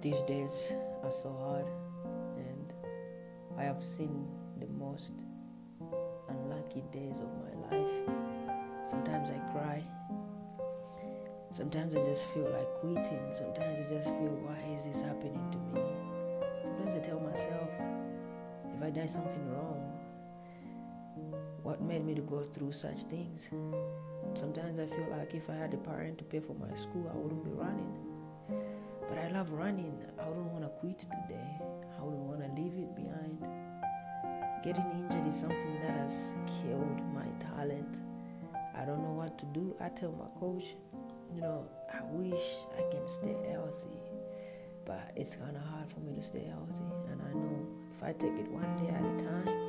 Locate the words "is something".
35.26-35.80